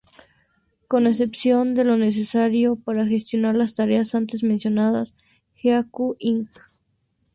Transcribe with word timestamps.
Con 0.87 1.05
excepción 1.05 1.75
de 1.75 1.83
lo 1.83 1.95
necesario 1.95 2.75
para 2.75 3.05
gestionar 3.05 3.53
las 3.53 3.75
tareas 3.75 4.15
antes 4.15 4.43
mencionadas, 4.43 5.13
Haiku, 5.63 6.15
Inc. 6.17 6.49